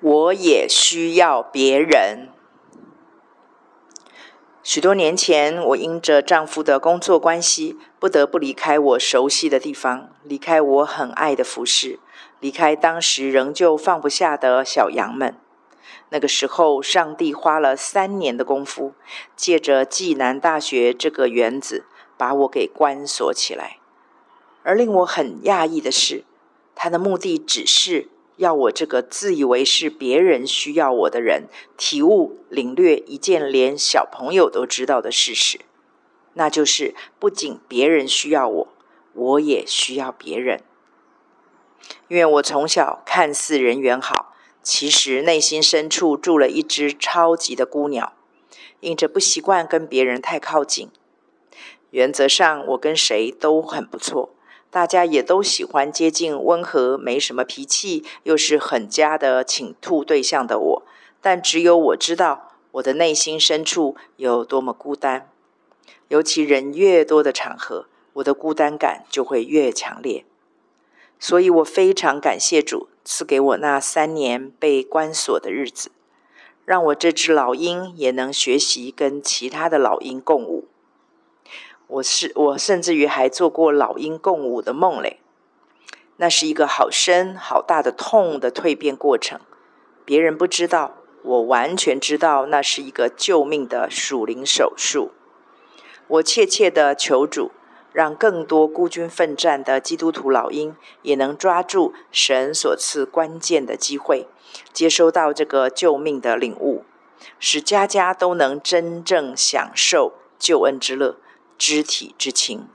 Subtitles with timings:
[0.00, 2.28] 我也需要别人。
[4.62, 12.00] 许多年前，我因着丈夫的工作关系，不得不离开我熟悉的地方，离开我很爱的服饰，
[12.40, 15.36] 离开当时仍旧放不下的小羊们。
[16.08, 18.94] 那个时候，上帝花了三年的功夫，
[19.36, 21.84] 借着暨南大学这个园子，
[22.16, 23.78] 把我给关锁起来。
[24.62, 26.24] 而令我很讶异的是，
[26.74, 28.08] 他的目的只是。
[28.36, 31.44] 要我这个自以为是别人需要我的人，
[31.76, 35.60] 体悟领略一件连小朋友都知道的事实，
[36.32, 38.68] 那就是不仅别人需要我，
[39.12, 40.60] 我也需要别人。
[42.08, 48.14] 因为我从小看似人缘好，其实内心深处住了一只超级的孤鸟，
[48.80, 50.90] 因着不习惯跟别人太靠近。
[51.90, 54.33] 原则上，我跟谁都很不错。
[54.74, 60.82] 大家也都喜欢接近温和、没什么脾气，又是很佳的倾吐对象的我，
[61.20, 65.30] 但只有我知道我的内心深处有多么孤单。
[66.08, 70.24] 尤其人越多的场合，我的孤单感就会越强烈。
[71.20, 75.92] 所以我非常感谢主赐给我那三年被关锁的日子，
[76.64, 80.66] 让我这只老鹰也能学习跟其他的老鹰共舞。
[81.86, 85.20] 我是我，甚至于还做过老鹰共舞的梦嘞。
[86.16, 89.38] 那是一个好深好大的痛的蜕变过程，
[90.04, 95.10] 别人不知道，我完全知道，那是一个救命的属灵手术。
[96.08, 97.50] 我切切的求主，
[97.92, 104.26] 让更多孤军奋战的基督徒老鹰也能抓住神所赐关键的机会，
[104.72, 106.84] 接收到这个救命的领悟，
[107.38, 111.16] 使家家都能真正享受救恩之乐。
[111.58, 112.68] 肢体之情。